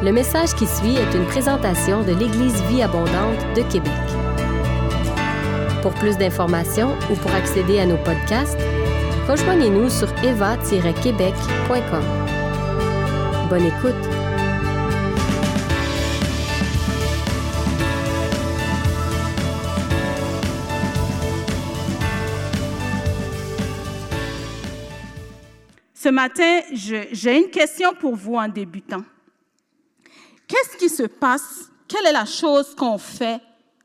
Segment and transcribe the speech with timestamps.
[0.00, 3.90] Le message qui suit est une présentation de l'Église Vie Abondante de Québec.
[5.82, 8.60] Pour plus d'informations ou pour accéder à nos podcasts,
[9.26, 12.04] rejoignez-nous sur eva-québec.com.
[13.50, 13.96] Bonne écoute!
[25.92, 29.02] Ce matin, j'ai une question pour vous en débutant.
[30.78, 31.70] Qui se passe?
[31.88, 33.40] Quelle est la chose qu'on fait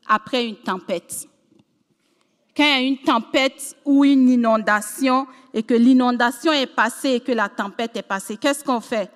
[0.06, 1.26] après une tempête?
[2.56, 7.20] Quand il y a une tempête ou une inondation et que l'inondation est passée et
[7.20, 9.10] que la tempête est passée, qu'est-ce qu'on fait?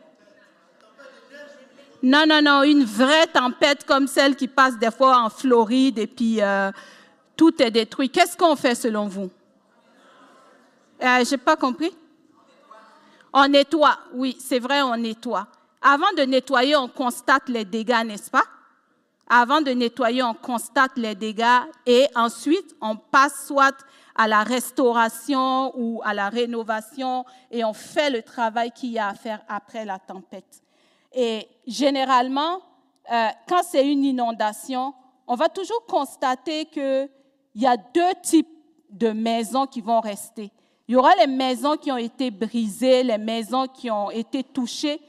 [2.02, 6.06] Non, non, non, une vraie tempête comme celle qui passe des fois en Floride et
[6.06, 6.72] puis euh,
[7.36, 8.10] tout est détruit.
[8.10, 9.30] Qu'est-ce qu'on fait selon vous?
[11.02, 11.94] Euh, J'ai pas compris.
[13.32, 15.46] On nettoie, oui, c'est vrai, on nettoie.
[15.80, 18.44] Avant de nettoyer, on constate les dégâts, n'est-ce pas?
[19.28, 21.44] Avant de nettoyer, on constate les dégâts
[21.86, 23.76] et ensuite, on passe soit
[24.14, 29.08] à la restauration ou à la rénovation et on fait le travail qu'il y a
[29.08, 30.62] à faire après la tempête.
[31.12, 32.60] Et généralement,
[33.12, 34.94] euh, quand c'est une inondation,
[35.26, 37.08] on va toujours constater qu'il
[37.54, 38.48] y a deux types
[38.90, 40.50] de maisons qui vont rester.
[40.88, 45.00] Il y aura les maisons qui ont été brisées, les maisons qui ont été touchées,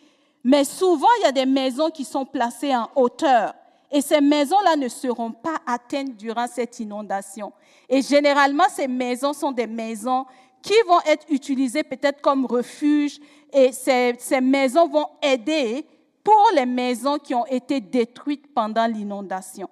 [0.43, 3.53] mais souvent il y a des maisons qui sont placées en hauteur.
[3.91, 7.51] Et ces maisons-là ne seront pas atteintes durant cette inondation.
[7.87, 10.25] Et généralement, ces maisons sont des maisons
[10.61, 13.19] qui vont être utilisées peut-être comme refuge.
[13.51, 15.85] Et ces, maisons vont aider
[16.23, 19.69] pour les maisons qui ont été détruites pendant l'inondation.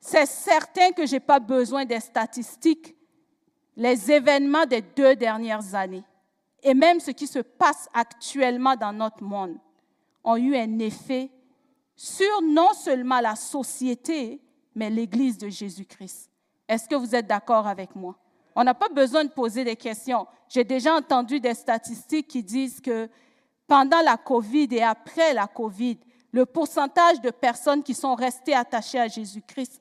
[0.00, 2.94] C'est certain que je n'ai pas besoin des statistiques
[3.76, 6.02] les événements des deux dernières années
[6.62, 9.56] et même ce qui se passe actuellement dans notre monde
[10.24, 11.30] ont eu un effet
[11.94, 14.40] sur non seulement la société,
[14.74, 16.30] mais l'Église de Jésus-Christ.
[16.68, 18.16] Est-ce que vous êtes d'accord avec moi?
[18.54, 20.26] On n'a pas besoin de poser des questions.
[20.48, 23.08] J'ai déjà entendu des statistiques qui disent que
[23.66, 25.98] pendant la COVID et après la COVID,
[26.32, 29.80] le pourcentage de personnes qui sont restées attachées à Jésus-Christ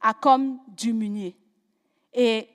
[0.00, 1.36] a comme diminué.
[2.12, 2.48] Et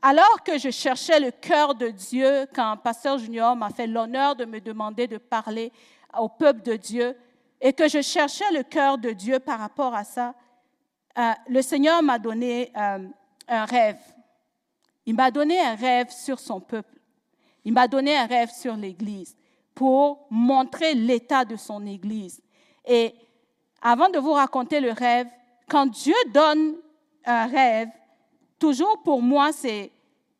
[0.00, 4.44] alors que je cherchais le cœur de Dieu, quand Pasteur Junior m'a fait l'honneur de
[4.44, 5.72] me demander de parler
[6.16, 7.16] au peuple de Dieu,
[7.60, 10.34] et que je cherchais le cœur de Dieu par rapport à ça,
[11.18, 13.08] euh, le Seigneur m'a donné euh,
[13.48, 13.98] un rêve.
[15.04, 16.94] Il m'a donné un rêve sur son peuple.
[17.64, 19.36] Il m'a donné un rêve sur l'Église
[19.74, 22.40] pour montrer l'état de son Église.
[22.86, 23.14] Et
[23.82, 25.26] avant de vous raconter le rêve,
[25.68, 26.76] quand Dieu donne
[27.24, 27.88] un rêve,
[28.58, 29.90] toujours pour moi, c'est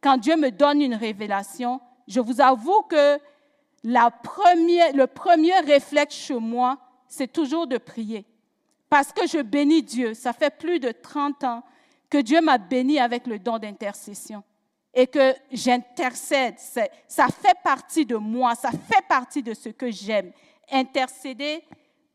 [0.00, 3.18] quand Dieu me donne une révélation, je vous avoue que
[3.84, 8.24] le premier réflexe chez moi, c'est toujours de prier.
[8.88, 10.14] Parce que je bénis Dieu.
[10.14, 11.62] Ça fait plus de 30 ans
[12.08, 14.42] que Dieu m'a béni avec le don d'intercession
[14.94, 16.56] et que j'intercède.
[16.58, 20.32] Ça fait partie de moi, ça fait partie de ce que j'aime.
[20.70, 21.62] Intercéder,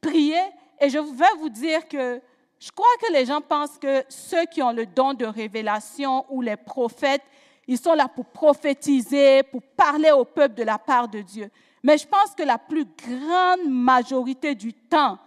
[0.01, 0.41] prier.
[0.79, 2.21] Et je vais vous dire que
[2.63, 6.41] je crois que les gens pensent que ceux qui ont le don de révélation ou
[6.41, 7.21] les prophètes,
[7.67, 11.51] ils sont là pour prophétiser, pour parler au peuple de la part de Dieu.
[11.83, 15.17] Mais je pense que la plus grande majorité du temps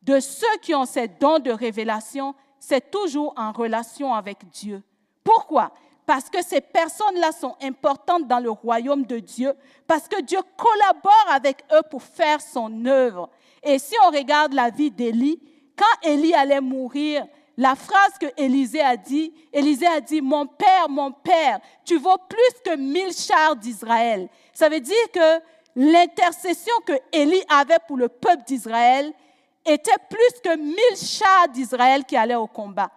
[0.00, 4.80] de ceux qui ont ces dons de révélation, c'est toujours en relation avec Dieu.
[5.24, 5.72] Pourquoi?
[6.06, 9.54] Parce que ces personnes-là sont importantes dans le royaume de Dieu,
[9.88, 13.28] parce que Dieu collabore avec eux pour faire son œuvre.
[13.60, 15.40] Et si on regarde la vie d'Élie,
[15.76, 17.26] quand Élie allait mourir,
[17.56, 22.18] la phrase que Élisée a dit, Élisée a dit, mon père, mon père, tu vaux
[22.28, 24.28] plus que mille chars d'Israël.
[24.52, 25.40] Ça veut dire que
[25.74, 29.12] l'intercession que Élie avait pour le peuple d'Israël
[29.64, 32.90] était plus que mille chars d'Israël qui allaient au combat.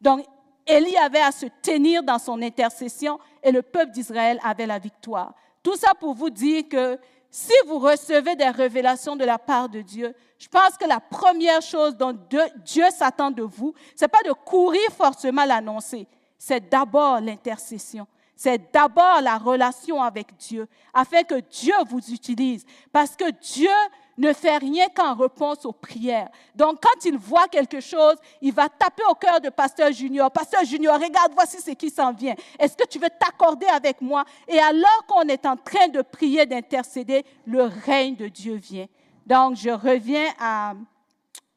[0.00, 0.24] Donc,
[0.66, 5.34] Élie avait à se tenir dans son intercession et le peuple d'Israël avait la victoire.
[5.62, 6.98] Tout ça pour vous dire que
[7.30, 11.62] si vous recevez des révélations de la part de Dieu, je pense que la première
[11.62, 12.16] chose dont
[12.64, 16.06] Dieu s'attend de vous, ce n'est pas de courir forcément l'annoncer,
[16.38, 18.06] c'est d'abord l'intercession.
[18.38, 22.66] C'est d'abord la relation avec Dieu, afin que Dieu vous utilise.
[22.92, 23.70] Parce que Dieu
[24.18, 26.28] ne fait rien qu'en réponse aux prières.
[26.54, 30.30] Donc, quand il voit quelque chose, il va taper au cœur de Pasteur Junior.
[30.30, 32.34] Pasteur Junior, regarde, voici ce qui s'en vient.
[32.58, 34.24] Est-ce que tu veux t'accorder avec moi?
[34.48, 38.86] Et alors qu'on est en train de prier, d'intercéder, le règne de Dieu vient.
[39.26, 40.74] Donc, je reviens à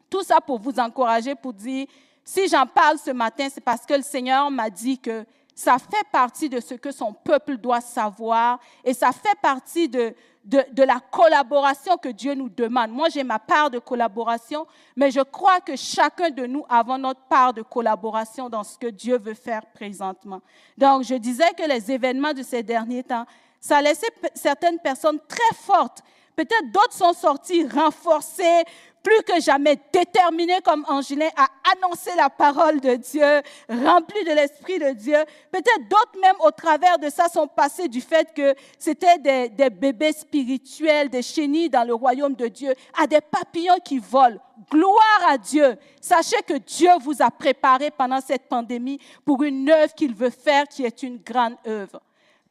[0.09, 1.87] tout ça pour vous encourager, pour dire,
[2.23, 5.25] si j'en parle ce matin, c'est parce que le Seigneur m'a dit que
[5.55, 10.15] ça fait partie de ce que son peuple doit savoir et ça fait partie de,
[10.45, 12.91] de, la collaboration que Dieu nous demande.
[12.91, 14.65] Moi, j'ai ma part de collaboration,
[14.95, 18.87] mais je crois que chacun de nous avons notre part de collaboration dans ce que
[18.87, 20.41] Dieu veut faire présentement.
[20.77, 23.25] Donc, je disais que les événements de ces derniers temps,
[23.59, 26.01] ça a laissé certaines personnes très fortes.
[26.35, 28.63] Peut-être d'autres sont sortis renforcés,
[29.03, 34.79] plus que jamais déterminé comme Angelin à annoncer la parole de Dieu, rempli de l'Esprit
[34.79, 35.17] de Dieu.
[35.51, 40.13] Peut-être d'autres même au travers de ça sont passés du fait que c'était des, bébés
[40.13, 44.39] spirituels, des chenilles dans le royaume de Dieu, à des papillons qui volent.
[44.69, 45.77] Gloire à Dieu.
[46.01, 50.67] Sachez que Dieu vous a préparé pendant cette pandémie pour une œuvre qu'il veut faire
[50.67, 52.01] qui est une grande œuvre.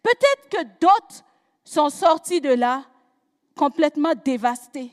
[0.03, 1.25] Peut-être que d'autres
[1.65, 2.83] sont sortis de là
[3.55, 4.91] complètement dévastés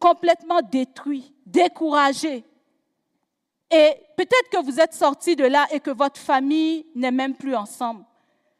[0.00, 2.44] complètement détruit, découragé.
[3.70, 7.54] Et peut-être que vous êtes sorti de là et que votre famille n'est même plus
[7.54, 8.04] ensemble,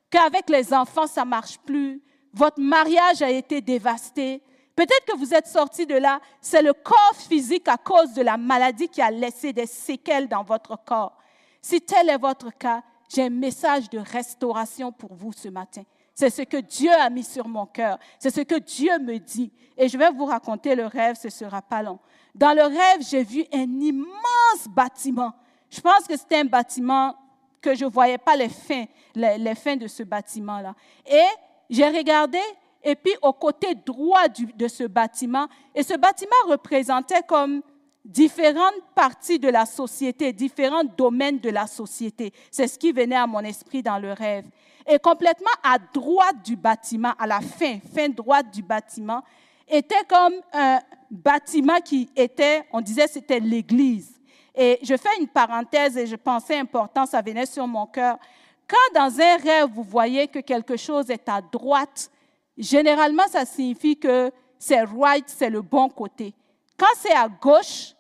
[0.08, 2.00] qu'avec les enfants, ça ne marche plus,
[2.32, 4.40] votre mariage a été dévasté.
[4.76, 8.36] Peut-être que vous êtes sorti de là, c'est le corps physique à cause de la
[8.36, 11.16] maladie qui a laissé des séquelles dans votre corps.
[11.60, 12.82] Si tel est votre cas,
[13.12, 15.82] j'ai un message de restauration pour vous ce matin.
[16.14, 17.98] C'est ce que Dieu a mis sur mon cœur.
[18.18, 19.52] C'est ce que Dieu me dit.
[19.76, 21.98] Et je vais vous raconter le rêve, ce sera pas long.
[22.34, 25.32] Dans le rêve, j'ai vu un immense bâtiment.
[25.70, 27.14] Je pense que c'était un bâtiment
[27.60, 28.84] que je ne voyais pas les fins,
[29.14, 30.74] les, fins de ce bâtiment-là.
[31.06, 31.26] Et
[31.68, 32.40] j'ai regardé,
[32.82, 37.62] et puis au côté droit de ce bâtiment, et ce bâtiment représentait comme
[38.04, 42.32] différentes parties de la société, différents domaines de la société.
[42.50, 44.46] C'est ce qui venait à mon esprit dans le rêve.
[44.86, 49.22] Et complètement à droite du bâtiment, à la fin, fin droite du bâtiment,
[49.68, 50.80] était comme un
[51.10, 54.18] bâtiment qui était, on disait c'était l'église.
[54.54, 58.18] Et je fais une parenthèse et je pensais important, ça venait sur mon cœur.
[58.66, 62.10] Quand dans un rêve, vous voyez que quelque chose est à droite,
[62.56, 66.34] généralement, ça signifie que c'est right, c'est le bon côté.
[66.80, 67.94] Quand c'est à gauche,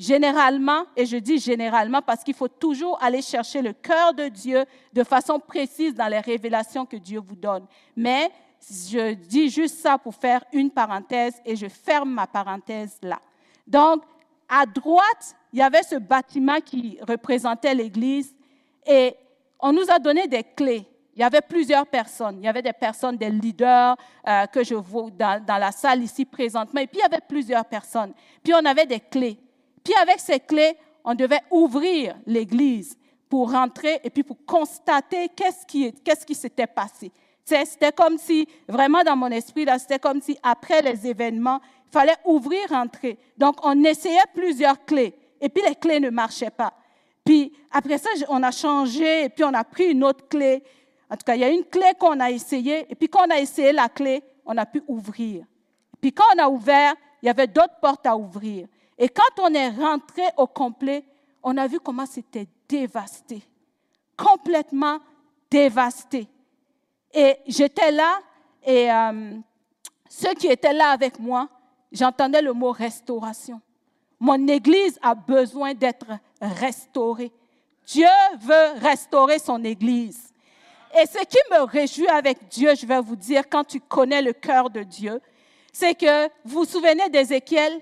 [0.00, 4.64] Généralement, et je dis généralement parce qu'il faut toujours aller chercher le cœur de Dieu
[4.94, 7.66] de façon précise dans les révélations que Dieu vous donne.
[7.94, 8.30] Mais
[8.66, 13.20] je dis juste ça pour faire une parenthèse et je ferme ma parenthèse là.
[13.66, 14.02] Donc,
[14.48, 18.34] à droite, il y avait ce bâtiment qui représentait l'Église
[18.86, 19.14] et
[19.58, 20.88] on nous a donné des clés.
[21.16, 22.38] Il y avait plusieurs personnes.
[22.38, 23.96] Il y avait des personnes, des leaders
[24.26, 26.80] euh, que je vois dans, la salle ici présentement.
[26.80, 28.12] Et puis, il y avait plusieurs personnes.
[28.42, 29.38] Puis, on avait des clés.
[29.82, 32.96] Puis avec ces clés, on devait ouvrir l'église
[33.28, 37.10] pour rentrer et puis pour constater qu'est-ce qui, qu'est-ce qui s'était passé.
[37.44, 41.92] C'était comme si, vraiment dans mon esprit, là, c'était comme si après les événements, il
[41.92, 43.18] fallait ouvrir, rentrer.
[43.36, 46.72] Donc, on essayait plusieurs clés et puis les clés ne marchaient pas.
[47.24, 50.62] Puis après ça, on a changé et puis on a pris une autre clé.
[51.10, 53.30] En tout cas, il y a une clé qu'on a essayée et puis quand on
[53.30, 55.44] a essayé la clé, on a pu ouvrir.
[56.00, 58.66] Puis quand on a ouvert, il y avait d'autres portes à ouvrir.
[58.96, 61.04] Et quand on est rentré au complet,
[61.42, 63.42] on a vu comment c'était dévasté,
[64.16, 64.98] complètement
[65.50, 66.28] dévasté.
[67.12, 68.20] Et j'étais là,
[68.62, 69.32] et euh,
[70.08, 71.48] ceux qui étaient là avec moi,
[71.90, 73.60] j'entendais le mot restauration.
[74.18, 76.06] Mon Église a besoin d'être
[76.40, 77.32] restaurée.
[77.86, 78.06] Dieu
[78.40, 80.29] veut restaurer son Église.
[80.98, 84.32] Et ce qui me réjouit avec Dieu, je vais vous dire, quand tu connais le
[84.32, 85.20] cœur de Dieu,
[85.72, 87.80] c'est que vous vous souvenez d'Ézéchiel,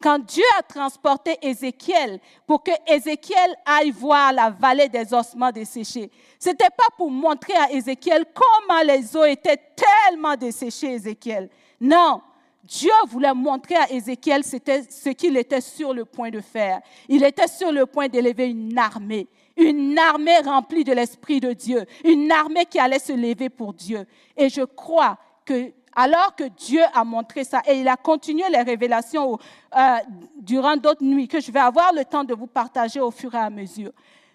[0.00, 6.10] quand Dieu a transporté Ézéchiel pour que Ézéchiel aille voir la vallée des ossements desséchés,
[6.38, 11.48] ce n'était pas pour montrer à Ézéchiel comment les eaux étaient tellement desséchées, Ézéchiel.
[11.80, 12.20] Non,
[12.62, 16.80] Dieu voulait montrer à Ézéchiel ce qu'il était sur le point de faire.
[17.08, 19.26] Il était sur le point d'élever une armée,
[19.58, 24.06] une armée remplie de l'Esprit de Dieu, une armée qui allait se lever pour Dieu.
[24.36, 27.60] Et je crois que alors que Dieu a montré ça.
[27.66, 29.36] Et il a continué les révélations
[29.76, 29.96] euh,
[30.40, 33.38] durant d'autres nuits que je vais avoir le temps de vous partager au fur et
[33.38, 33.90] à mesure.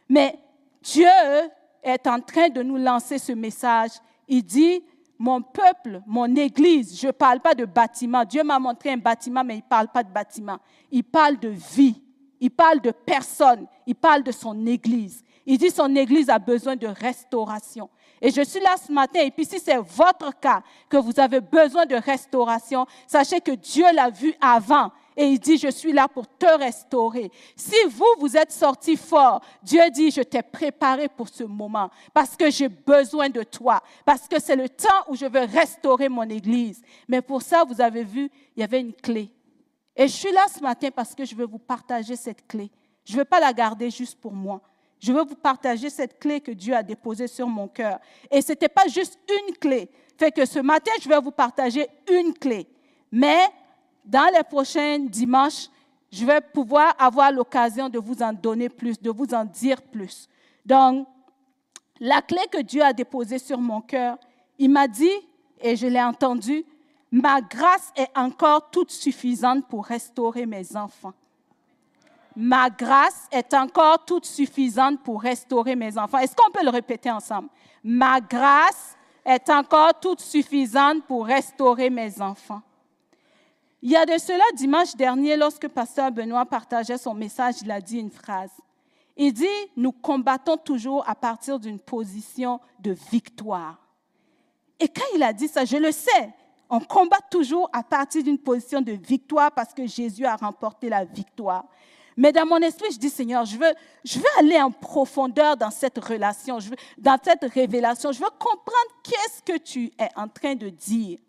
[0.09, 0.37] Mais
[0.81, 1.07] Dieu
[1.81, 3.91] est en train de nous lancer ce message.
[4.27, 4.83] Il dit,
[5.17, 8.25] mon peuple, mon Église, je ne parle pas de bâtiment.
[8.25, 10.57] Dieu m'a montré un bâtiment, mais il ne parle pas de bâtiment.
[10.91, 12.02] Il parle de vie.
[12.43, 13.67] Il parle de personne.
[13.87, 15.23] Il parle de son Église.
[15.45, 17.89] Il dit son Église a besoin de restauration.
[18.21, 21.39] Et je suis là ce matin, et puis si c'est votre cas, que vous avez
[21.39, 24.91] besoin de restauration, sachez que Dieu l'a vu avant.
[25.15, 27.31] Et il dit, je suis là pour te restaurer.
[27.55, 32.35] Si vous, vous êtes sorti fort, Dieu dit, je t'ai préparé pour ce moment parce
[32.35, 36.29] que j'ai besoin de toi, parce que c'est le temps où je veux restaurer mon
[36.29, 36.81] Église.
[37.07, 39.31] Mais pour ça, vous avez vu, il y avait une clé.
[39.95, 42.71] Et je suis là ce matin parce que je veux vous partager cette clé.
[43.05, 44.61] Je ne veux pas la garder juste pour moi.
[44.99, 47.99] je veux vous partager cette clé que Dieu a déposée sur mon cœur.
[48.31, 49.89] Et ce n'était pas juste une clé.
[50.17, 52.67] Fait que ce matin, je vais vous partager une clé.
[53.11, 53.47] Mais
[54.05, 55.67] dans les prochains dimanches,
[56.11, 60.29] je vais pouvoir avoir l'occasion de vous en donner plus, de vous en dire plus.
[60.65, 61.07] Donc,
[61.99, 64.17] la clé que Dieu a déposée sur mon cœur,
[64.57, 65.11] il m'a dit,
[65.59, 66.63] et je l'ai entendu,
[67.13, 71.13] ma grâce est encore toute suffisante pour restaurer mes enfants.
[72.35, 76.17] Ma grâce est encore toute suffisante pour restaurer mes enfants.
[76.17, 77.49] Est-ce qu'on peut le répéter ensemble?
[77.83, 82.63] Ma grâce est encore toute suffisante pour restaurer mes enfants.
[83.83, 87.79] Il y a de cela dimanche dernier, lorsque Pasteur Benoît partageait son message, il a
[87.79, 88.53] dit une phrase.
[89.15, 89.45] Il dit,
[89.77, 93.77] nous combattons toujours à partir d'une position de victoire.
[94.79, 96.33] Et quand il a dit ça, je le sais,
[96.73, 101.05] on combat toujours à partir d'une position de victoire parce que Jésus a remporté la
[101.05, 101.65] victoire.
[102.17, 105.69] Mais dans mon esprit, je dis, Seigneur, je veux, je veux aller en profondeur dans
[105.69, 106.57] cette relation,
[106.97, 108.11] dans cette révélation.
[108.11, 111.19] Je veux comprendre qu'est-ce que tu es en train de dire.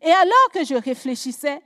[0.00, 1.62] Et alors que je réfléchissais,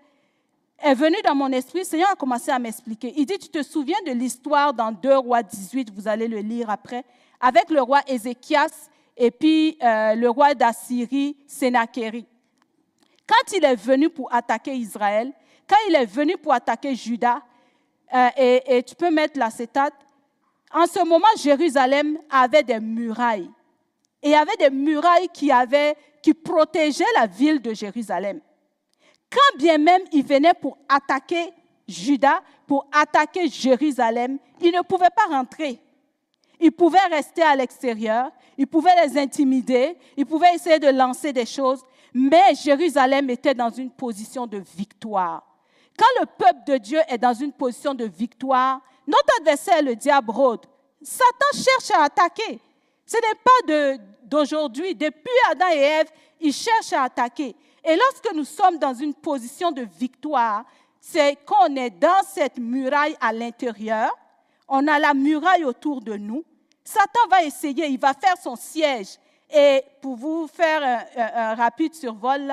[0.78, 3.14] est venu dans mon esprit, Seigneur a commencé à m'expliquer.
[3.16, 6.68] Il dit, tu te souviens de l'histoire dans 2 rois 18, vous allez le lire
[6.68, 7.02] après,
[7.40, 12.26] avec le roi Ézéchias et puis euh, le roi d'Assyrie, Sénachéri.
[13.26, 15.32] Quand il est venu pour attaquer Israël,
[15.68, 17.42] quand il est venu pour attaquer Juda,
[18.14, 19.94] euh, et, tu peux mettre l'acétate,
[20.72, 23.50] en ce moment, Jérusalem avait des murailles.
[24.22, 28.40] Et il y avait des murailles qui, avaient, qui protégeaient la ville de Jérusalem
[29.30, 31.52] quand bien même ils venaient pour attaquer
[31.88, 35.78] Juda, pour attaquer Jérusalem, ils ne pouvaient pas rentrer.
[36.58, 41.46] Ils pouvaient rester à l'extérieur, ils pouvaient les intimider, ils pouvaient essayer de lancer des
[41.46, 41.84] choses,
[42.18, 45.46] mais Jérusalem était dans une position de victoire.
[45.98, 50.30] Quand le peuple de Dieu est dans une position de victoire, notre adversaire, le diable,
[50.30, 50.64] rôde.
[51.02, 52.58] Satan cherche à attaquer.
[53.04, 54.94] Ce n'est pas d'aujourd'hui.
[54.94, 56.08] Depuis Adam et Ève,
[56.40, 57.54] il cherche à attaquer.
[57.84, 60.64] Et lorsque nous sommes dans une position de victoire,
[60.98, 64.10] c'est qu'on est dans cette muraille à l'intérieur,
[64.68, 66.44] on a la muraille autour de nous.
[66.82, 69.18] Satan va essayer, il va faire son siège.
[69.54, 72.52] Et pour vous faire un, rapide survol,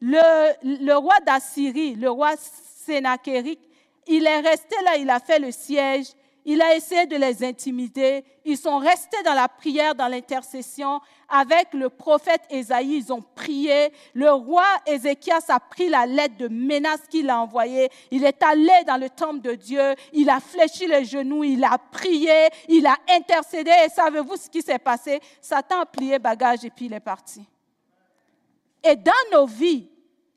[0.00, 3.60] le, roi d'Assyrie, le roi Sénachéric,
[4.06, 6.06] il est resté là, il a fait le siège
[6.50, 8.24] il a essayé de les intimider.
[8.42, 10.98] Ils sont restés dans la prière, dans l'intercession.
[11.28, 13.92] Avec le prophète Ésaïe, ils ont prié.
[14.14, 17.90] Le roi Ézéchias a pris la lettre de menace qu'il a envoyée.
[18.10, 19.94] Il est allé dans le temple de Dieu.
[20.14, 21.44] Il a fléchi les genoux.
[21.44, 22.48] Il a prié.
[22.66, 23.70] Il a intercédé.
[23.84, 25.20] Et savez-vous ce qui s'est passé?
[25.42, 27.44] Satan a plié bagage et puis il est parti.
[28.82, 29.86] Et dans nos vies,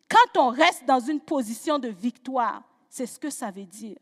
[0.10, 3.96] quand on reste dans une position de victoire, c'est ce que ça veut dire.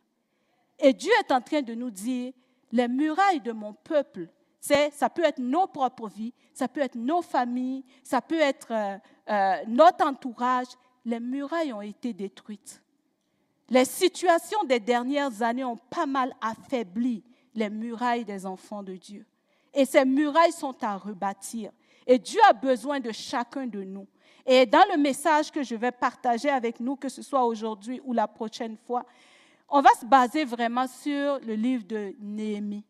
[0.80, 2.34] Et Dieu est en train de nous dire,
[2.72, 4.30] les murailles de mon peuple,
[4.62, 8.98] ça peut être nos propres vies, ça peut être nos familles, ça peut être euh,
[9.30, 10.68] euh, notre entourage.
[11.06, 12.82] Les murailles ont été détruites.
[13.70, 17.24] Les situations des dernières années ont pas mal affaibli
[17.56, 19.26] les murailles des enfants de Dieu.
[19.74, 21.72] Et ces murailles sont à rebâtir.
[22.06, 24.08] Et Dieu a besoin de chacun de nous.
[24.46, 28.14] Et dans le message que je vais partager avec nous, que ce soit aujourd'hui ou
[28.14, 29.06] la prochaine fois,
[29.72, 32.84] on va se baser vraiment sur le livre de Néhémie,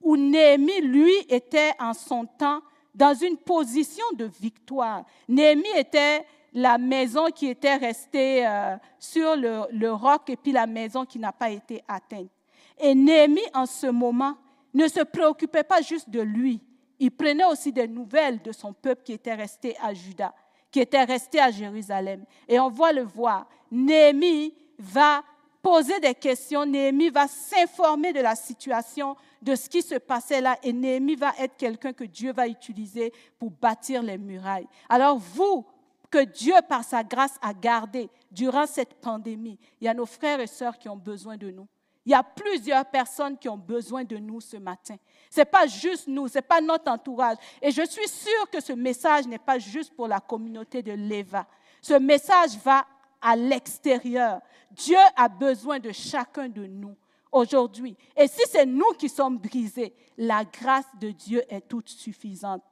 [0.00, 2.60] où Néhémie, lui, était en son temps
[2.94, 5.04] dans une position de victoire.
[5.28, 11.04] Néhémie était la maison qui était restée euh, sur le, roc et puis la maison
[11.04, 12.30] qui n'a pas été atteinte.
[12.78, 14.36] Et Néhémie, en ce moment,
[14.72, 16.60] ne se préoccupait pas juste de lui.
[17.00, 20.32] Il prenait aussi des nouvelles de son peuple qui était resté à Juda,
[20.70, 22.24] qui était resté à Jérusalem.
[22.46, 23.48] Et on voit le voir.
[23.70, 25.24] Néhémie va
[25.64, 30.58] poser des questions, Néhémie va s'informer de la situation, de ce qui se passait là,
[30.62, 34.68] et Néhémie va être quelqu'un que Dieu va utiliser pour bâtir les murailles.
[34.90, 35.64] Alors vous,
[36.10, 40.38] que Dieu, par sa grâce, a gardé durant cette pandémie, il y a nos frères
[40.38, 41.66] et sœurs qui ont besoin de nous.
[42.04, 44.96] Il y a plusieurs personnes qui ont besoin de nous ce matin.
[45.30, 47.38] Ce n'est pas juste nous, ce n'est pas notre entourage.
[47.62, 51.46] Et je suis sûre que ce message n'est pas juste pour la communauté de l'EVA.
[51.80, 52.84] Ce message va
[53.24, 54.40] à l'extérieur.
[54.70, 56.94] Dieu a besoin de chacun de nous
[57.32, 57.96] aujourd'hui.
[58.16, 62.62] Et si c'est nous qui sommes brisés, la grâce de Dieu est toute suffisante.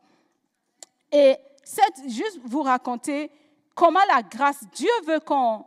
[1.11, 3.31] Et c'est juste vous raconter
[3.75, 5.65] comment la grâce, Dieu veut qu'on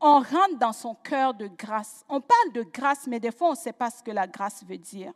[0.00, 2.04] on rentre dans son cœur de grâce.
[2.08, 4.62] On parle de grâce, mais des fois, on ne sait pas ce que la grâce
[4.64, 5.12] veut dire.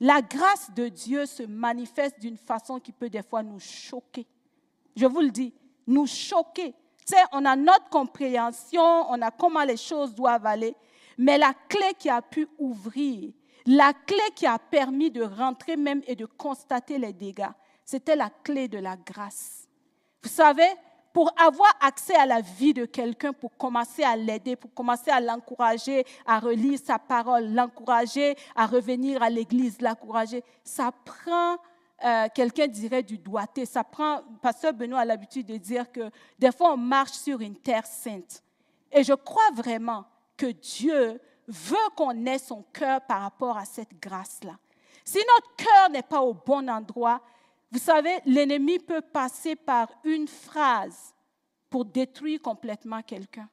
[0.00, 4.26] La grâce de Dieu se manifeste d'une façon qui peut des fois nous choquer.
[4.96, 5.52] Je vous le dis,
[5.86, 6.74] nous choquer
[7.32, 10.74] on a notre compréhension, on a comment les choses doivent aller,
[11.18, 13.32] mais la clé qui a pu ouvrir,
[13.66, 17.52] La clé qui a permis de rentrer même et de constater les dégâts,
[17.84, 19.68] c'était la clé de la grâce.
[20.22, 20.68] Vous savez,
[21.12, 25.20] pour avoir accès à la vie de quelqu'un, pour commencer à l'aider, pour commencer à
[25.20, 31.56] l'encourager à relire sa parole, l'encourager à revenir à l'église, l'encourager, ça prend,
[32.04, 36.52] euh, quelqu'un dirait du doigté, ça prend, Pasteur Benoît a l'habitude de dire que des
[36.52, 38.42] fois on marche sur une terre sainte.
[38.90, 40.04] Et je crois vraiment
[40.36, 44.58] que Dieu veut qu'on ait son cœur par rapport à cette grâce-là.
[45.04, 47.20] Si notre cœur n'est pas au bon endroit,
[47.70, 51.14] vous savez, l'ennemi peut passer par une phrase
[51.70, 53.48] pour détruire complètement quelqu'un.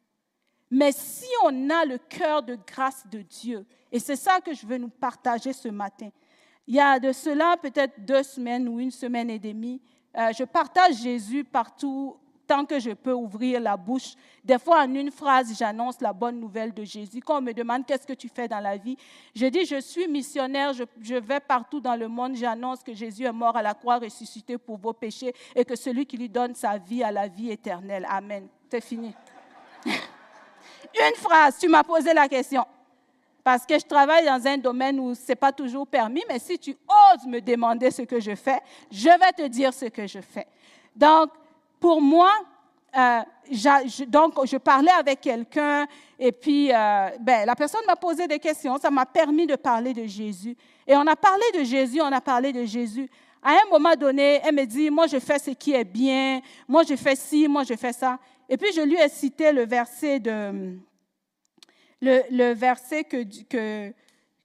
[0.70, 4.68] Mais si on a le cœur de grâce de Dieu, et c'est ça que je
[4.68, 6.10] veux nous partager ce matin,
[6.70, 9.82] il y a de cela peut-être deux semaines ou une semaine et demie,
[10.16, 14.14] euh, je partage Jésus partout tant que je peux ouvrir la bouche.
[14.46, 17.22] Des fois, en une phrase, j'annonce la bonne nouvelle de Jésus.
[17.26, 18.96] Quand on me demande qu'est-ce que tu fais dans la vie,
[19.36, 23.32] je dis, je suis missionnaire, je, vais partout dans le monde, j'annonce que Jésus est
[23.32, 26.78] mort à la croix, ressuscité pour vos péchés et que celui qui lui donne sa
[26.78, 28.06] vie a la vie éternelle.
[28.08, 28.48] Amen.
[28.70, 29.12] C'est fini.
[29.86, 32.64] une phrase, tu m'as posé la question.
[33.44, 36.60] Parce que je travaille dans un domaine où ce n'est pas toujours permis, mais si
[36.60, 38.60] tu oses me demander ce que je fais,
[38.92, 40.48] je vais te dire ce que je fais.
[40.96, 41.30] Donc,
[41.80, 42.32] pour moi,
[42.98, 43.20] euh,
[43.52, 48.40] je, donc, je parlais avec quelqu'un et puis euh, ben, la personne m'a posé des
[48.40, 48.78] questions.
[48.78, 50.56] Ça m'a permis de parler de Jésus.
[50.88, 53.10] Et on a parlé de Jésus, on a parlé de Jésus.
[53.42, 56.84] À un moment donné, elle me dit, moi je fais ce qui est bien, moi
[56.84, 58.20] je fais ci, moi je fais ça.
[58.50, 60.76] Et puis je lui ai cité le verset, de,
[62.02, 63.94] le, verset que, que,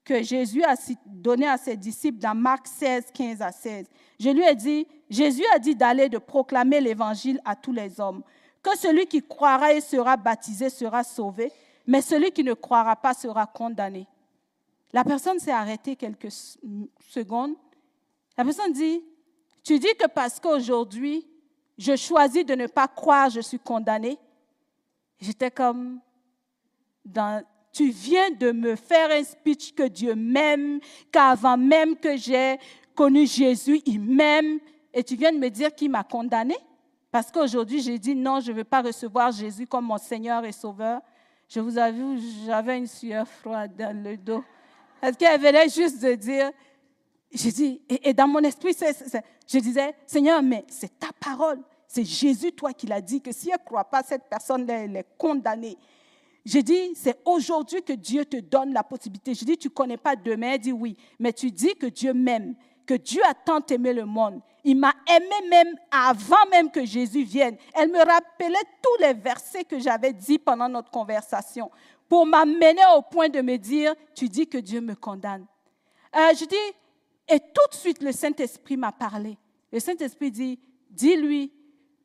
[0.04, 0.74] que Jésus a
[1.06, 3.86] donné à ses disciples dans Marc 16, 15 à 16.
[4.18, 8.22] Je lui ai dit, Jésus a dit d'aller de proclamer l'évangile à tous les hommes,
[8.62, 11.52] que celui qui croira et sera baptisé sera sauvé,
[11.86, 14.06] mais celui qui ne croira pas sera condamné.
[14.92, 16.30] La personne s'est arrêtée quelques
[17.00, 17.54] secondes.
[18.38, 19.02] La personne dit,
[19.62, 21.26] tu dis que parce qu'aujourd'hui,
[21.76, 24.18] je choisis de ne pas croire, je suis condamné.
[25.20, 26.00] J'étais comme,
[27.04, 32.58] dans, tu viens de me faire un speech que Dieu m'aime, qu'avant même que j'ai
[32.94, 34.58] connu Jésus, il m'aime,
[34.92, 36.56] et tu viens de me dire qu'il m'a condamné?
[37.10, 40.52] Parce qu'aujourd'hui j'ai dit non, je ne veux pas recevoir Jésus comme mon Seigneur et
[40.52, 41.00] Sauveur.
[41.48, 44.42] Je vous avoue, j'avais une sueur froide dans le dos.
[45.00, 46.50] Parce qu'elle venait juste de dire,
[47.32, 48.74] j'ai dit, et, dans mon esprit,
[49.46, 51.60] je disais, Seigneur, mais c'est ta parole.
[51.86, 54.96] C'est Jésus, toi, qui l'a dit que si elle ne croit pas, cette personne-là, elle
[54.96, 55.76] est condamnée.
[56.44, 59.34] J'ai dit, c'est aujourd'hui que Dieu te donne la possibilité.
[59.34, 60.52] Je dis, tu ne connais pas demain.
[60.52, 62.54] Elle dit oui, mais tu dis que Dieu m'aime
[62.84, 64.40] que Dieu a tant aimé le monde.
[64.62, 67.56] Il m'a aimé même avant même que Jésus vienne.
[67.74, 71.70] Elle me rappelait tous les versets que j'avais dit pendant notre conversation
[72.08, 75.46] pour m'amener au point de me dire, tu dis que Dieu me condamne.
[76.14, 76.74] Euh, je dis,
[77.28, 79.38] et tout de suite le Saint-Esprit m'a parlé.
[79.72, 81.52] Le Saint-Esprit dit, dis-lui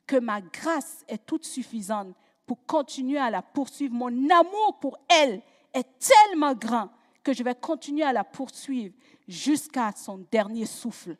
[0.07, 2.15] que ma grâce est toute suffisante
[2.49, 3.93] pour continuer à la poursuivre.
[3.93, 5.39] Mon amour pour elle
[5.71, 6.89] est tellement grand
[7.21, 8.95] que je vais continuer à la poursuivre
[9.27, 11.15] jusqu'à son dernier souffle.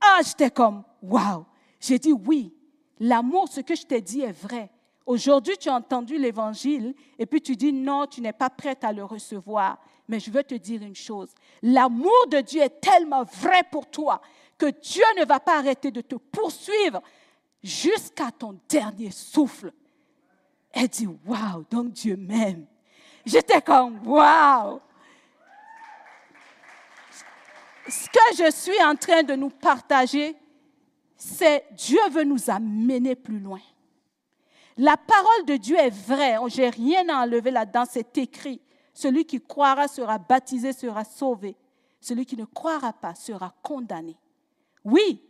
[0.00, 1.44] Ah, j'étais comme, waouh.
[1.80, 2.54] J'ai dit oui,
[3.00, 4.70] l'amour, ce que je t'ai dit est vrai.
[5.04, 8.92] Aujourd'hui, tu as entendu l'évangile et puis tu dis non, tu n'es pas prête à
[8.92, 9.78] le recevoir.
[10.06, 14.20] Mais je veux te dire une chose, l'amour de Dieu est tellement vrai pour toi
[14.56, 17.02] que Dieu ne va pas arrêter de te poursuivre
[17.64, 19.72] jusqu'à ton dernier souffle.
[20.78, 22.66] Elle dit, waouh, donc Dieu m'aime.
[23.24, 24.80] J'étais comme, waouh
[27.88, 30.36] ce que je suis en train de nous partager,
[31.16, 33.60] c'est Dieu veut nous amener plus loin.
[34.76, 36.36] La parole de Dieu est vraie.
[36.48, 37.84] Je n'ai rien à enlever là-dedans.
[37.88, 38.60] C'est écrit.
[38.92, 41.56] Celui qui croira sera baptisé, sera sauvé.
[42.00, 44.16] Celui qui ne croira pas sera condamné.
[44.84, 45.22] Oui,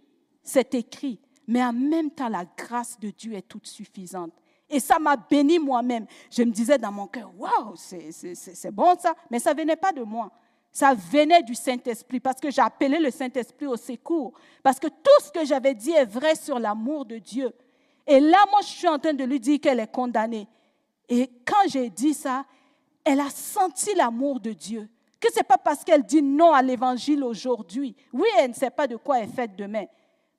[0.42, 1.20] c'est écrit.
[1.46, 4.32] Mais en même temps, la grâce de Dieu est toute suffisante.
[4.68, 6.06] Et ça m'a béni moi-même.
[6.30, 9.14] Je me disais dans mon cœur, waouh, c'est bon ça.
[9.30, 10.30] Mais ça venait pas de moi.
[10.72, 14.32] Ça venait du Saint-Esprit parce que appelé le Saint-Esprit au secours.
[14.62, 17.50] Parce que tout ce que j'avais dit est vrai sur l'amour de Dieu.
[18.06, 20.46] Et là, moi, je suis en train de lui dire qu'elle est condamnée.
[21.08, 22.44] Et quand j'ai dit ça,
[23.04, 24.88] elle a senti l'amour de Dieu.
[25.18, 27.96] Que ce n'est pas parce qu'elle dit non à l'évangile aujourd'hui.
[28.12, 29.86] Oui, elle ne sait pas de quoi elle est faite demain.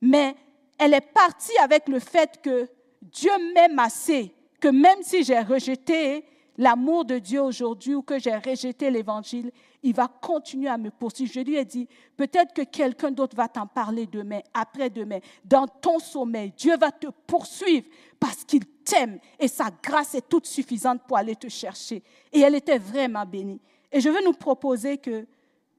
[0.01, 0.35] Mais
[0.77, 2.69] elle est partie avec le fait que
[3.11, 6.25] Dieu m'aime assez, que même si j'ai rejeté
[6.57, 9.51] l'amour de Dieu aujourd'hui ou que j'ai rejeté l'évangile,
[9.83, 11.31] il va continuer à me poursuivre.
[11.31, 15.99] Je lui ai dit, peut-être que quelqu'un d'autre va t'en parler demain, après-demain, dans ton
[15.99, 16.51] sommeil.
[16.57, 17.85] Dieu va te poursuivre
[18.19, 22.03] parce qu'il t'aime et sa grâce est toute suffisante pour aller te chercher.
[22.33, 23.61] Et elle était vraiment bénie.
[23.91, 25.25] Et je veux nous proposer que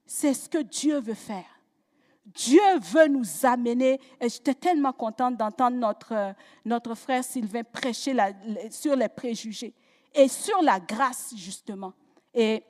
[0.06, 1.57] c'est ce que Dieu veut faire.
[2.34, 8.14] Dieu veut nous amener, et j'étais tellement contente d'entendre notre, notre frère Sylvain prêcher
[8.70, 9.74] sur les préjugés
[10.14, 11.92] et sur la grâce, justement.
[12.34, 12.62] Et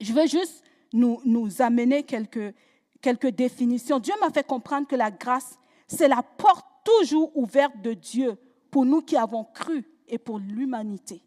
[0.00, 2.54] je veux juste nous, nous amener quelques,
[3.00, 3.98] quelques définitions.
[3.98, 8.36] Dieu m'a fait comprendre que la grâce, c'est la porte toujours ouverte de Dieu
[8.70, 11.22] pour nous qui avons cru et pour l'humanité.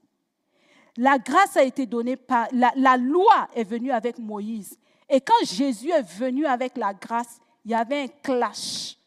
[0.98, 2.48] La grâce a été donnée par...
[2.52, 4.78] La, la, loi est venue avec Moïse.
[5.10, 8.98] Et quand Jésus est venu avec la grâce, il y avait un clash.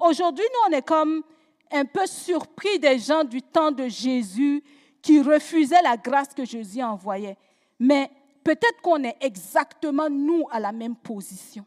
[0.00, 1.22] Aujourd'hui, nous, on est comme
[1.70, 4.62] un peu surpris des gens du temps de Jésus
[5.02, 7.36] qui refusaient la grâce que Jésus envoyait.
[7.78, 8.10] Mais
[8.42, 11.64] peut-être qu'on est exactement, nous, à la même position.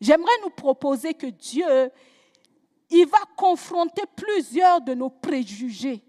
[0.00, 1.90] J'aimerais nous proposer que Dieu,
[2.90, 6.02] il va confronter plusieurs de nos préjugés.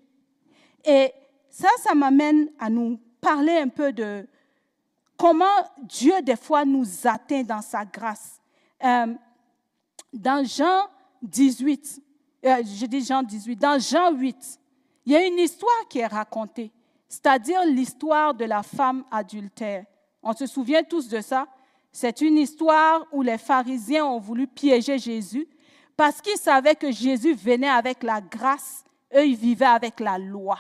[0.83, 1.13] Et
[1.49, 4.27] ça, ça m'amène à nous parler un peu de
[5.17, 5.45] comment
[5.81, 8.39] Dieu, des fois, nous atteint dans sa grâce?
[8.83, 9.13] Euh,
[10.13, 10.87] dans Jean
[11.21, 12.01] 18,
[12.45, 14.59] euh, je dis Jean 18, dans Jean 8,
[15.05, 16.71] il y a une histoire qui est racontée,
[17.07, 19.85] c'est-à-dire l'histoire de la femme adultère.
[20.21, 21.47] On se souvient tous de ça.
[21.91, 25.47] C'est une histoire où les pharisiens ont voulu piéger Jésus
[25.95, 28.83] parce qu'ils savaient que Jésus venait avec la grâce,
[29.15, 30.59] eux, ils vivaient avec la loi.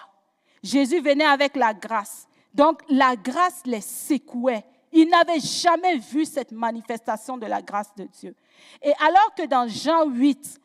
[0.63, 2.26] Jésus venait avec la grâce.
[2.57, 4.65] Donc la grâce les secouait.
[4.91, 8.35] Ils n'avaient jamais vu cette manifestation de la grâce de Dieu.
[8.81, 10.59] Et alors que dans Jean 8,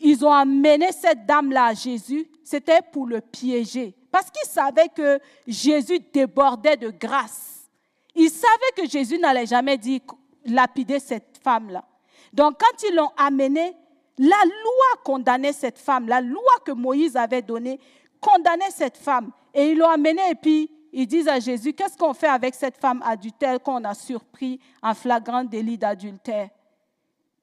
[0.00, 3.94] ils ont amené cette dame-là à Jésus, c'était pour le piéger.
[4.10, 7.68] Parce qu'ils savaient que Jésus débordait de grâce.
[8.14, 10.00] Ils savaient que Jésus n'allait jamais dire
[10.46, 11.84] lapider cette femme-là.
[12.32, 13.76] Donc quand ils l'ont amenée,
[14.16, 17.78] la loi condamnait cette femme, la loi que Moïse avait donnée
[18.18, 19.30] condamnait cette femme.
[19.52, 22.78] Et ils l'ont amenée et puis ils disent à Jésus, qu'est-ce qu'on fait avec cette
[22.78, 26.50] femme adultère qu'on a surpris en flagrant délit d'adultère?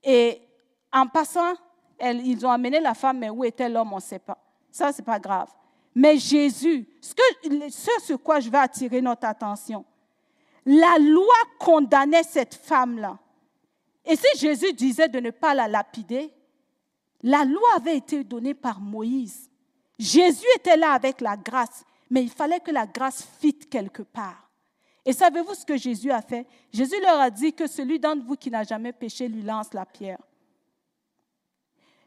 [0.04, 0.42] Et
[0.92, 1.54] en passant,
[2.00, 4.38] ils ont amené la femme, mais où était l'homme, on ne sait pas.
[4.72, 5.50] Ça, ce n'est pas grave.
[5.94, 7.14] Mais Jésus, ce,
[7.70, 9.86] ce sur quoi je vais attirer notre attention,
[10.66, 13.18] la loi condamnait cette femme-là.
[14.06, 16.32] Et si Jésus disait de ne pas la lapider,
[17.24, 19.50] la loi avait été donnée par Moïse.
[19.98, 24.50] Jésus était là avec la grâce, mais il fallait que la grâce fitte quelque part.
[25.06, 26.48] Et savez-vous ce que Jésus a fait?
[26.74, 29.86] Jésus leur a dit que celui d'entre vous qui n'a jamais péché lui lance la
[29.86, 30.22] pierre.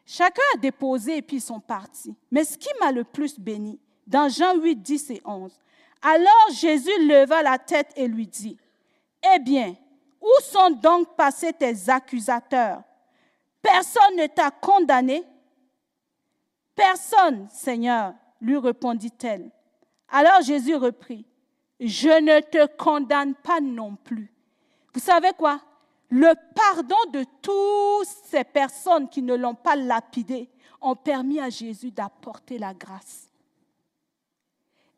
[0.05, 2.17] Chacun a déposé et puis ils sont partis.
[2.31, 5.53] Mais ce qui m'a le plus béni, dans Jean 8, 10 et 11,
[6.03, 8.57] alors Jésus leva la tête et lui dit,
[9.35, 9.77] Eh bien,
[10.21, 12.83] où sont donc passés tes accusateurs?
[13.61, 15.25] Personne ne t'a condamné
[16.75, 19.51] Personne, Seigneur, lui répondit-elle.
[20.09, 21.25] Alors Jésus reprit,
[21.81, 24.33] Je ne te condamne pas non plus.
[24.95, 25.61] Vous savez quoi?
[26.11, 30.49] Le pardon de toutes ces personnes qui ne l'ont pas lapidé
[30.81, 33.29] ont permis à Jésus d'apporter la grâce.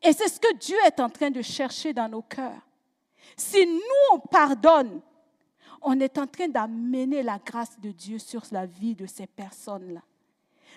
[0.01, 2.61] Et c'est ce que Dieu est en train de chercher dans nos cœurs.
[3.35, 5.01] Si nous, on pardonne,
[5.81, 10.01] on est en train d'amener la grâce de Dieu sur la vie de ces personnes-là.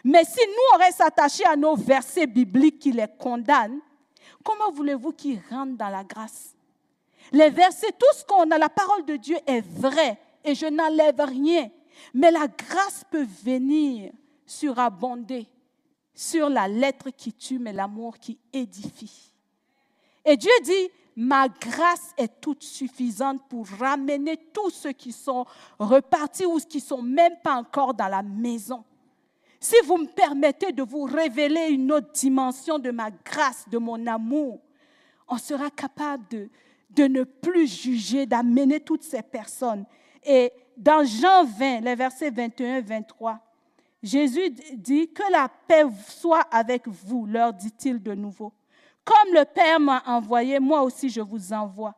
[0.02, 3.80] Mais si nous, on reste attachés à nos versets bibliques qui les condamnent,
[4.42, 6.54] comment voulez-vous qu'ils rentrent dans la grâce?
[7.32, 11.20] Les versets, tout ce qu'on a, la parole de Dieu est vraie et je n'enlève
[11.20, 11.70] rien.
[12.12, 14.12] Mais la grâce peut venir
[14.46, 15.46] surabonder
[16.14, 19.32] sur la lettre qui tue, mais l'amour qui édifie.
[20.24, 25.44] Et Dieu dit, ma grâce est toute suffisante pour ramener tous ceux qui sont
[25.78, 28.84] repartis ou qui sont même pas encore dans la maison.
[29.64, 34.06] Si vous me permettez de vous révéler une autre dimension de ma grâce, de mon
[34.06, 34.60] amour,
[35.26, 36.50] on sera capable
[36.90, 39.86] de, ne plus juger, d'amener toutes ces personnes
[40.22, 43.40] et dans Jean 20, les versets 21 et 23,
[44.02, 48.52] Jésus dit que la paix soit avec vous, leur dit-il de nouveau.
[49.02, 51.94] Comme le Père m'a envoyé, moi aussi je vous envoie.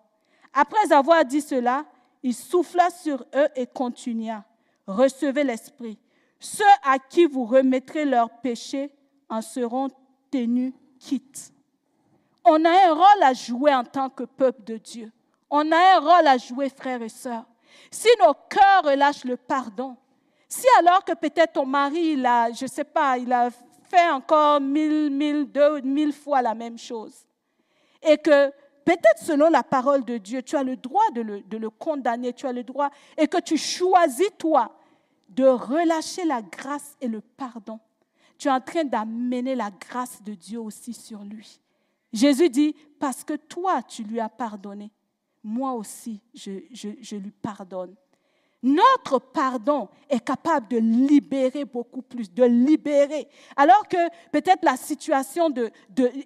[0.52, 1.84] Après avoir dit cela,
[2.22, 4.44] il souffla sur eux et continua.
[4.86, 5.98] Recevez l'Esprit.
[6.38, 8.90] Ceux à qui vous remettrez leurs péchés
[9.28, 9.88] en seront
[10.30, 11.52] tenus quittes.
[12.44, 15.12] On a un rôle à jouer en tant que peuple de Dieu.
[15.50, 17.44] On a un rôle à jouer, frères et sœurs.
[17.90, 19.96] Si nos cœurs relâchent le pardon,
[20.48, 23.50] si alors que peut-être ton mari, il a, je ne sais pas, il a
[23.88, 27.26] fait encore mille, mille, deux, mille fois la même chose,
[28.02, 28.50] et que
[28.84, 32.32] peut-être selon la parole de Dieu, tu as le droit de le, de le condamner,
[32.32, 34.76] tu as le droit, et que tu choisis, toi,
[35.28, 37.78] de relâcher la grâce et le pardon,
[38.38, 41.60] tu es en train d'amener la grâce de Dieu aussi sur lui.
[42.12, 44.90] Jésus dit, parce que toi, tu lui as pardonné,
[45.42, 47.94] moi aussi, je, lui pardonne.
[48.62, 53.28] Notre pardon est capable de libérer beaucoup plus, de libérer.
[53.54, 55.70] Alors que peut-être la situation de,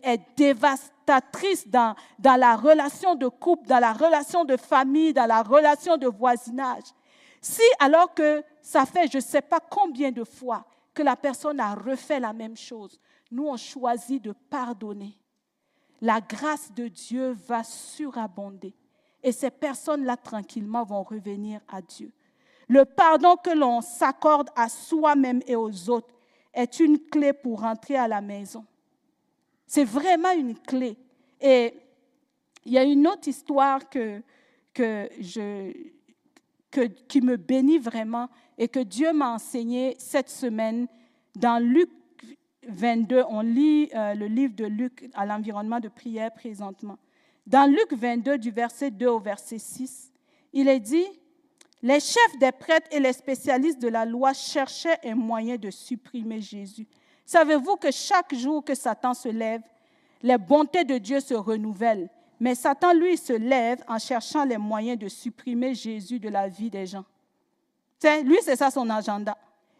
[0.03, 5.43] est dévastatrice dans, dans la relation de couple, dans la relation de famille, dans la
[5.43, 6.95] relation de voisinage.
[7.40, 11.61] Si alors que ça fait je ne sais pas combien de fois que la personne
[11.61, 13.00] a refait la même chose,
[13.31, 15.16] nous on choisit de pardonner,
[16.00, 18.74] la grâce de Dieu va surabonder.
[19.22, 22.11] Et ces personnes-là, tranquillement, vont revenir à Dieu.
[22.68, 26.14] Le pardon que l'on s'accorde à soi-même et aux autres
[26.55, 28.64] est une clé pour rentrer à la maison.
[29.66, 30.96] C'est vraiment une clé.
[31.40, 31.74] Et
[32.64, 34.22] il y a une autre histoire que,
[34.72, 35.72] que je,
[37.09, 38.29] qui me bénit vraiment
[38.59, 40.87] et que Dieu m'a enseigné cette semaine
[41.37, 41.91] dans Luc
[42.69, 43.25] 22.
[43.29, 46.99] On lit euh, le livre de Luc à l'environnement de prière présentement.
[47.47, 50.13] Dans Luc 22, du verset 2 au verset 6,
[50.53, 51.07] il est dit,
[51.83, 56.41] les chefs des prêtres et les spécialistes de la loi cherchaient un moyen de supprimer
[56.41, 56.87] Jésus.
[57.25, 59.63] Savez-vous que chaque jour que Satan se lève,
[60.23, 62.11] les bontés de Dieu se renouvellent.
[62.40, 66.70] Mais Satan, lui, se lève en cherchant les moyens de supprimer Jésus de la vie
[66.70, 67.05] des gens.
[68.24, 69.37] lui, c'est ça son agenda.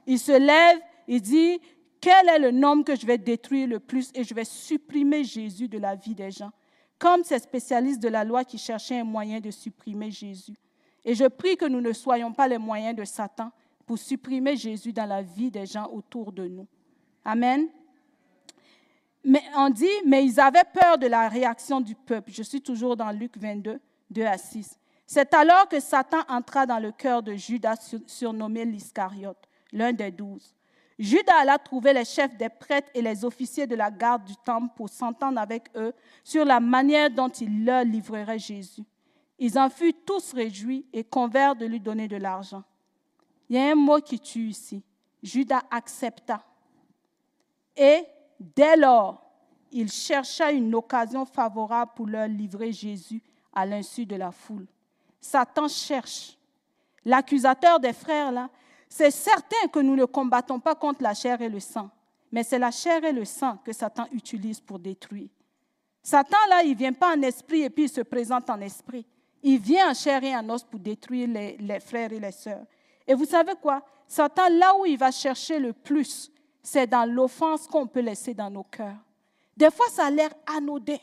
[0.07, 1.59] Il se lève, il dit,
[2.01, 5.69] quel est le nom que je vais détruire le plus et je vais supprimer Jésus
[5.69, 6.51] de la vie des gens?
[6.99, 10.57] Comme ces spécialistes de la loi qui cherchaient un moyen de supprimer Jésus.
[11.03, 13.51] Et je prie que nous ne soyons pas les moyens de Satan
[13.87, 16.67] pour supprimer Jésus dans la vie des gens autour de nous.
[17.25, 17.69] Amen.
[19.25, 22.31] Mais on dit, mais ils avaient peur de la réaction du peuple.
[22.33, 23.81] Je suis toujours dans Luc 22,
[24.11, 24.79] 2 à 6.
[25.07, 30.55] C'est alors que Satan entra dans le cœur de Judas, surnommé l'Iscariote, l'un des douze.
[30.99, 34.73] Judas alla trouver les chefs des prêtres et les officiers de la garde du temple
[34.77, 38.85] pour s'entendre avec eux sur la manière dont il leur livrerait Jésus.
[39.39, 42.63] Ils en furent tous réjouis et convinrent de lui donner de l'argent.
[43.49, 44.83] Il y a un mot qui tue ici.
[45.23, 46.45] Judas accepta.
[47.75, 48.05] Et
[48.41, 49.23] dès lors,
[49.71, 53.23] il chercha une occasion favorable pour leur livrer Jésus
[53.53, 54.67] à l'insu de la foule.
[55.21, 56.37] Satan cherche.
[57.05, 58.49] L'accusateur des frères, là,
[58.89, 61.89] c'est certain que nous ne combattons pas contre la chair et le sang,
[62.33, 65.29] mais c'est la chair et le sang que Satan utilise pour détruire.
[66.03, 69.07] Satan, là, il ne vient pas en esprit et puis il se présente en esprit.
[69.43, 72.65] Il vient en chair et en os pour détruire les, les frères et les sœurs.
[73.07, 73.83] Et vous savez quoi?
[74.07, 76.31] Satan, là où il va chercher le plus,
[76.63, 78.97] c'est dans l'offense qu'on peut laisser dans nos cœurs.
[79.57, 80.97] Des fois, ça a l'air anodin.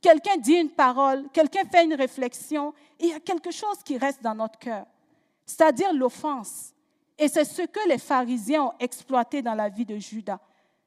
[0.00, 4.22] Quelqu'un dit une parole, quelqu'un fait une réflexion, il y a quelque chose qui reste
[4.22, 4.84] dans notre cœur,
[5.46, 6.74] c'est-à-dire l'offense.
[7.18, 10.40] Et c'est ce que les pharisiens ont exploité dans la vie de Judas.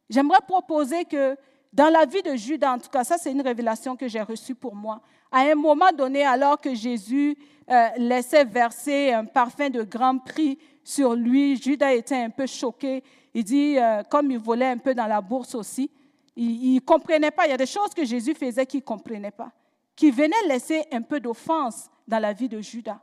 [0.10, 1.36] J'aimerais proposer que
[1.74, 4.56] dans la vie de Judas, en tout cas, ça c'est une révélation que j'ai reçue
[4.56, 5.02] pour moi.
[5.32, 7.38] À un moment donné, alors que Jésus
[7.70, 13.04] euh, laissait verser un parfum de grand prix sur lui, Judas était un peu choqué.
[13.38, 15.92] Il dit, euh, comme il volait un peu dans la bourse aussi,
[16.36, 17.46] il ne comprenait pas.
[17.46, 19.52] Il y a des choses que Jésus faisait qu'il ne comprenait pas,
[19.96, 23.00] qui venaient laisser un peu d'offense dans la vie de Judas,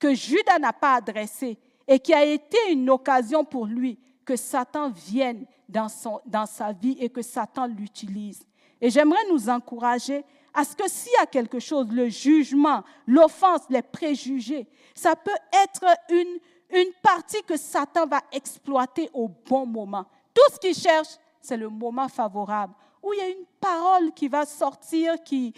[0.00, 4.90] que Judas n'a pas adressé et qui a été une occasion pour lui que Satan
[4.90, 8.44] vienne dans, son, dans sa vie et que Satan l'utilise.
[8.80, 13.60] Et j'aimerais nous encourager à ce que s'il y a quelque chose, le jugement, l'offense,
[13.70, 20.06] les préjugés, ça peut être une, une partie que Satan va exploiter au bon moment.
[20.34, 24.28] Tout ce qu'il cherche, c'est le moment favorable, où il y a une parole qui
[24.28, 25.54] va sortir, qui,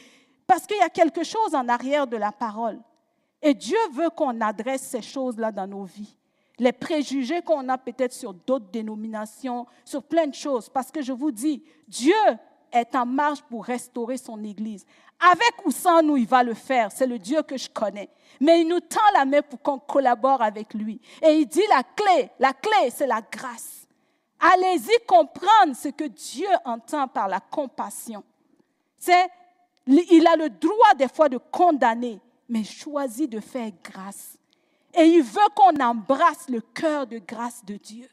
[0.47, 2.79] parce qu'il y a quelque chose en arrière de la parole.
[3.41, 6.15] Et Dieu veut qu'on adresse ces choses-là dans nos vies
[6.59, 10.69] les préjugés qu'on a peut-être sur d'autres dénominations, sur plein de choses.
[10.69, 12.15] Parce que je vous dis, Dieu
[12.73, 14.85] est en marche pour restaurer son Église.
[15.21, 16.93] Avec ou sans nous, il va le faire.
[16.93, 18.09] C'est le Dieu que je connais.
[18.41, 21.01] Mais il nous tend la main pour qu'on collabore avec lui.
[21.23, 23.87] Et il dit la clé, la clé, c'est la grâce.
[24.39, 28.23] Allez-y comprendre ce que Dieu entend par la compassion.
[28.97, 29.29] C'est,
[29.87, 34.39] il a le droit des fois de condamner, mais choisit de faire grâce.
[34.95, 38.09] Et il veut qu'on embrasse le cœur de grâce de Dieu.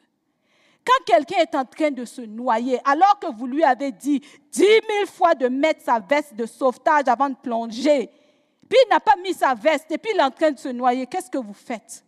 [0.86, 4.21] Quand quelqu'un est en train de se noyer, alors que vous lui avez dit
[4.52, 8.10] dix mille fois de mettre sa veste de sauvetage avant de plonger,
[8.69, 10.69] puis il n'a pas mis sa veste et puis il est en train de se
[10.69, 12.04] noyer, qu'est-ce que vous faites?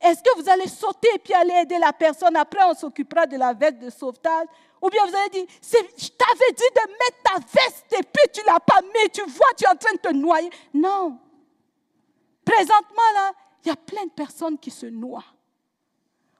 [0.00, 2.36] Est-ce que vous allez sauter et puis aller aider la personne?
[2.36, 4.46] Après, on s'occupera de la veste de sauvetage.
[4.80, 8.40] Ou bien vous allez dire, je t'avais dit de mettre ta veste et puis tu
[8.42, 10.50] ne l'as pas mis, tu vois, tu es en train de te noyer.
[10.72, 11.18] Non.
[12.44, 13.32] Présentement, là,
[13.64, 15.24] il y a plein de personnes qui se noient.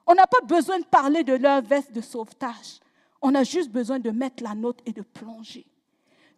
[0.08, 2.80] On n'a pas besoin de parler de leur veste de sauvetage.
[3.20, 5.66] On a juste besoin de mettre la note et de plonger,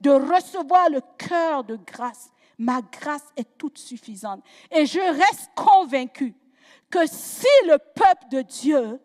[0.01, 2.31] de recevoir le cœur de grâce.
[2.59, 4.43] Ma grâce est toute suffisante.
[4.73, 6.35] Et je reste convaincu
[6.91, 9.01] que si le peuple de Dieu,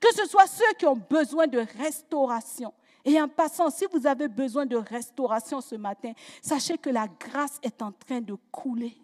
[0.00, 2.72] que ce soit ceux qui ont besoin de restauration,
[3.04, 7.58] et en passant, si vous avez besoin de restauration ce matin, sachez que la grâce
[7.62, 8.96] est en train de couler.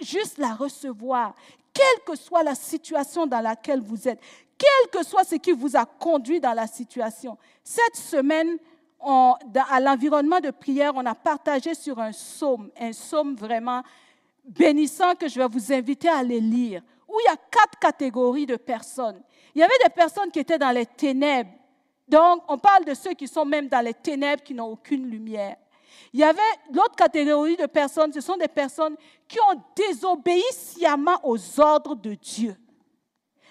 [0.00, 1.34] juste la recevoir,
[1.72, 4.20] quelle que soit la situation dans laquelle vous êtes,
[4.58, 7.36] quel que soit ce qui vous a conduit dans la situation.
[7.64, 8.58] Cette semaine,
[9.00, 13.82] à l'environnement de prière, on a partagé sur un psaume, un psaume vraiment
[14.44, 18.46] bénissant que je vais vous inviter à aller lire, où il y a quatre catégories
[18.46, 19.22] de personnes.
[19.54, 21.50] Il y avait des personnes qui étaient dans les ténèbres.
[22.08, 25.56] Donc, on parle de ceux qui sont même dans les ténèbres, qui n'ont aucune lumière.
[26.12, 26.40] Il y avait
[26.72, 32.14] l'autre catégorie de personnes, ce sont des personnes qui ont désobéi sciemment aux ordres de
[32.14, 32.56] Dieu.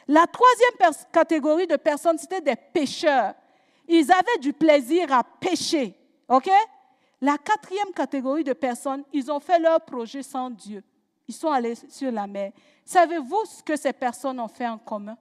[0.08, 3.34] La troisième catégorie de personnes, c'était des pécheurs.
[3.88, 5.96] Ils avaient du plaisir à pécher.
[6.28, 6.50] OK?
[7.22, 10.84] La quatrième catégorie de personnes, ils ont fait leur projet sans Dieu.
[11.28, 12.52] Ils sont allés sur la mer.
[12.84, 15.18] Savez-vous ce que ces personnes ont fait en commun?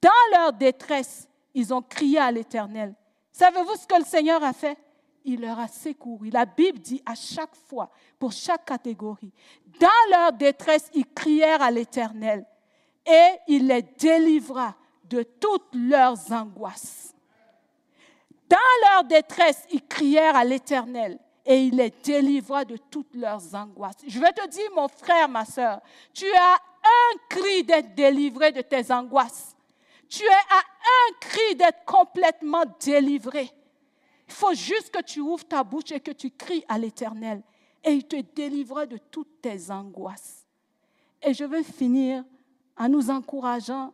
[0.00, 2.94] Dans leur détresse, ils ont crié à l'Éternel.
[3.30, 4.76] Savez-vous ce que le Seigneur a fait?
[5.30, 6.30] Il leur a secouru.
[6.30, 9.30] La Bible dit à chaque fois, pour chaque catégorie,
[9.78, 12.46] dans leur détresse, ils crièrent à l'Éternel
[13.06, 17.14] et il les délivra de toutes leurs angoisses.
[18.48, 18.56] Dans
[18.88, 23.98] leur détresse, ils crièrent à l'Éternel et il les délivra de toutes leurs angoisses.
[24.06, 25.82] Je vais te dire, mon frère, ma soeur,
[26.14, 29.54] tu as un cri d'être délivré de tes angoisses.
[30.08, 33.52] Tu es à un cri d'être complètement délivré.
[34.28, 37.42] Il faut juste que tu ouvres ta bouche et que tu cries à l'Éternel
[37.82, 40.46] et il te délivrera de toutes tes angoisses.
[41.22, 42.24] Et je veux finir
[42.76, 43.92] en nous encourageant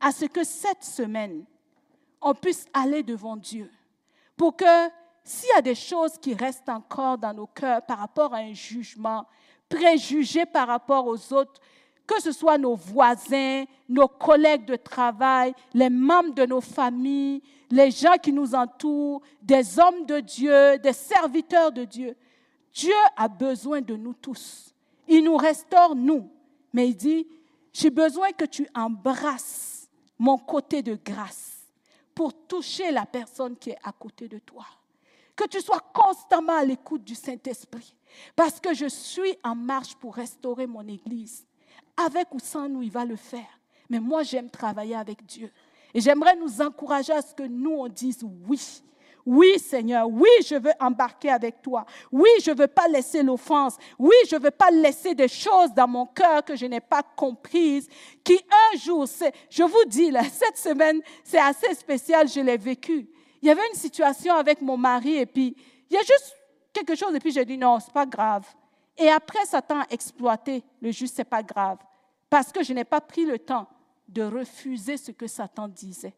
[0.00, 1.44] à ce que cette semaine,
[2.20, 3.70] on puisse aller devant Dieu
[4.36, 4.88] pour que
[5.22, 8.54] s'il y a des choses qui restent encore dans nos cœurs par rapport à un
[8.54, 9.26] jugement,
[9.68, 11.60] préjugé par rapport aux autres,
[12.12, 17.90] que ce soit nos voisins, nos collègues de travail, les membres de nos familles, les
[17.90, 22.16] gens qui nous entourent, des hommes de Dieu, des serviteurs de Dieu.
[22.74, 24.74] Dieu a besoin de nous tous.
[25.08, 26.28] Il nous restaure, nous.
[26.72, 27.26] Mais il dit,
[27.72, 31.66] j'ai besoin que tu embrasses mon côté de grâce
[32.14, 34.66] pour toucher la personne qui est à côté de toi.
[35.34, 37.94] Que tu sois constamment à l'écoute du Saint-Esprit.
[38.36, 41.46] Parce que je suis en marche pour restaurer mon Église.
[41.96, 43.60] Avec ou sans nous, il va le faire.
[43.90, 45.50] Mais moi, j'aime travailler avec Dieu.
[45.94, 48.82] Et j'aimerais nous encourager à ce que nous, on dise oui.
[49.24, 51.84] Oui, Seigneur, oui, je veux embarquer avec toi.
[52.10, 53.76] Oui, je ne veux pas laisser l'offense.
[53.98, 57.02] Oui, je ne veux pas laisser des choses dans mon cœur que je n'ai pas
[57.02, 57.88] comprises,
[58.24, 59.06] qui un jour,
[59.48, 63.08] je vous dis, là, cette semaine, c'est assez spécial, je l'ai vécu.
[63.40, 65.56] Il y avait une situation avec mon mari et puis
[65.90, 66.36] il y a juste
[66.72, 68.46] quelque chose et puis j'ai dit non, c'est pas grave.
[68.96, 71.78] Et après, Satan a exploité le juste, c'est pas grave,
[72.28, 73.66] parce que je n'ai pas pris le temps
[74.08, 76.14] de refuser ce que Satan disait.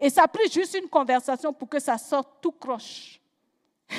[0.00, 3.20] Et ça a pris juste une conversation pour que ça sorte tout croche.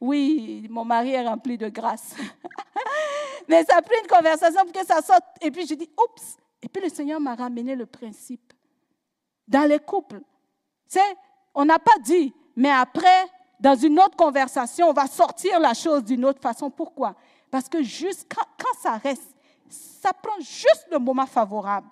[0.00, 2.14] Oui, mon mari est rempli de grâce.
[3.48, 5.24] Mais ça a pris une conversation pour que ça sorte.
[5.40, 6.36] Et puis je dis, oups.
[6.60, 8.52] Et puis le Seigneur m'a ramené le principe.
[9.48, 10.20] Dans les couples,
[10.86, 11.00] c'est,
[11.54, 13.26] on n'a pas dit, mais après,
[13.58, 16.70] dans une autre conversation, on va sortir la chose d'une autre façon.
[16.70, 17.14] Pourquoi?
[17.52, 19.36] Parce que juste quand, quand ça reste,
[19.68, 21.86] ça prend juste le moment favorable.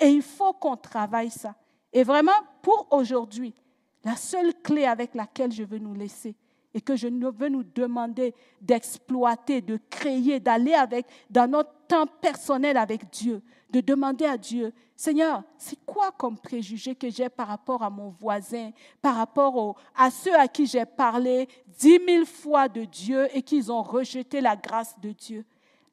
[0.00, 1.54] Et il faut qu'on travaille ça.
[1.92, 3.54] Et vraiment, pour aujourd'hui,
[4.02, 6.34] la seule clé avec laquelle je veux nous laisser
[6.74, 12.76] et que je veux nous demander d'exploiter, de créer, d'aller avec dans notre temps personnel
[12.76, 17.82] avec Dieu, de demander à Dieu, Seigneur, c'est quoi comme préjugé que j'ai par rapport
[17.82, 22.84] à mon voisin, par rapport à ceux à qui j'ai parlé dix mille fois de
[22.84, 25.44] Dieu et qu'ils ont rejeté la grâce de Dieu?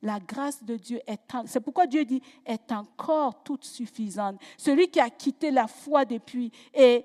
[0.01, 4.39] La grâce de Dieu est, c'est pourquoi Dieu dit, est encore toute suffisante.
[4.57, 7.03] Celui qui a quitté la foi depuis et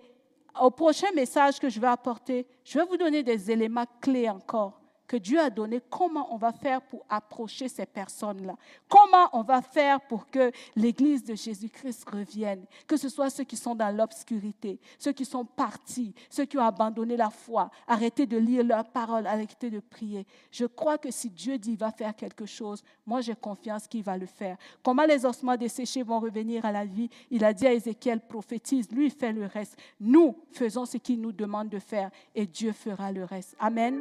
[0.60, 4.81] au prochain message que je vais apporter, je vais vous donner des éléments clés encore
[5.12, 8.56] que Dieu a donné, comment on va faire pour approcher ces personnes-là?
[8.88, 13.58] Comment on va faire pour que l'Église de Jésus-Christ revienne, que ce soit ceux qui
[13.58, 18.38] sont dans l'obscurité, ceux qui sont partis, ceux qui ont abandonné la foi, arrêté de
[18.38, 20.26] lire leurs paroles, arrêté de prier.
[20.50, 24.04] Je crois que si Dieu dit qu'il va faire quelque chose, moi j'ai confiance qu'il
[24.04, 24.56] va le faire.
[24.82, 27.10] Comment les ossements desséchés vont revenir à la vie?
[27.30, 29.76] Il a dit à Ézéchiel, prophétise, lui fait le reste.
[30.00, 33.54] Nous faisons ce qu'il nous demande de faire et Dieu fera le reste.
[33.60, 34.00] Amen.